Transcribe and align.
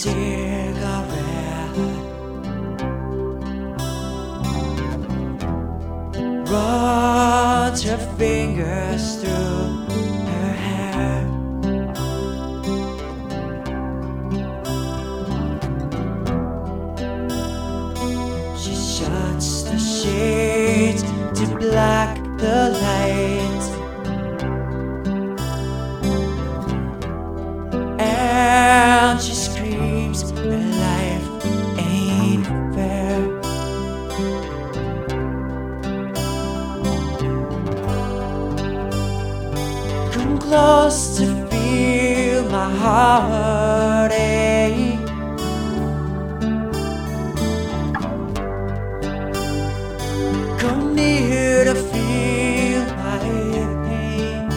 cigarette. 0.00 1.76
Runs 6.48 7.82
her 7.82 7.98
fingers 8.16 9.16
through 9.20 9.86
her 10.30 10.52
hair. 10.66 11.20
She 18.56 18.74
shuts 18.74 19.62
the 19.64 19.78
shades 19.78 21.02
to 21.38 21.44
black 21.58 22.16
the 22.38 22.70
light. 22.82 23.79
Close 40.90 41.18
to 41.18 41.26
feel 41.46 42.42
my 42.50 42.68
heart 42.82 44.12
ache. 44.12 44.98
Come 50.58 50.96
near 50.96 51.64
to 51.64 51.74
feel 51.92 52.82
my 53.02 53.18
pain. 53.86 54.48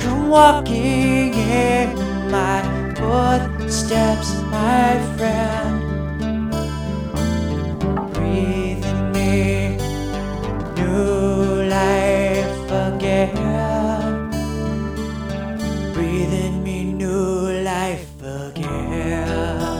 Come 0.00 0.28
walking 0.28 1.34
in 1.34 1.88
my 2.30 2.62
footsteps, 2.94 4.30
my 4.42 4.90
friend. 5.16 5.74
Breathe 8.14 8.67
life 18.60 19.77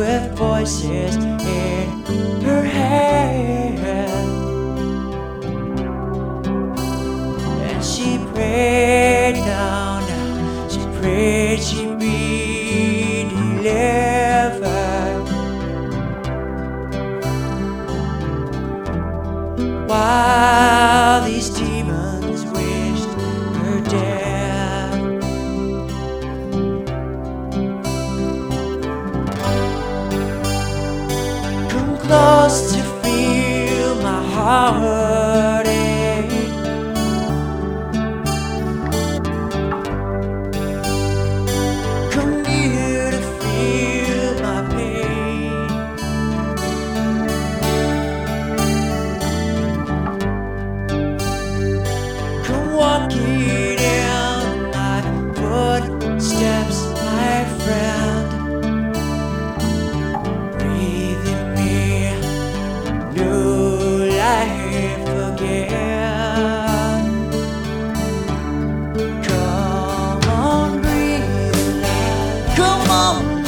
with 0.00 0.32
voices 0.32 1.14
in 1.16 1.88
her 2.40 2.62
head. 2.62 3.78
And 7.68 7.84
she 7.84 8.16
prayed 8.32 9.34
Now, 9.44 10.00
now 10.08 10.68
she 10.68 10.80
prayed 10.98 11.60
she'd 11.60 11.98
be 11.98 13.28
delivered. 13.28 15.26
While 19.86 21.24
these 21.26 21.50
demons 21.50 21.89
just 32.50 32.74
to 32.74 32.82
feel 33.00 33.94
my 34.02 34.24
heart. 34.34 34.99